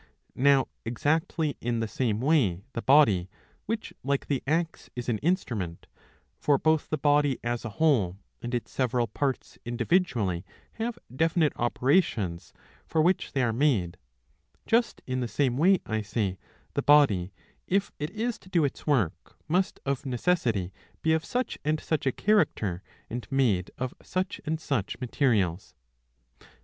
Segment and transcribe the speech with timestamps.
[0.33, 3.29] Now exactly in the same way the body,
[3.67, 5.85] which like the axe is an instrument—
[6.41, 10.43] for both the body as a whole and its several parts individually
[10.81, 12.51] have definite opera tions
[12.87, 13.97] for which they are made—
[14.67, 16.39] ^just in the same way, I say,
[16.73, 17.31] the body,
[17.67, 20.73] if it is to do its work, must of necessity
[21.03, 25.75] be of such and such a character, and made of such and such materials.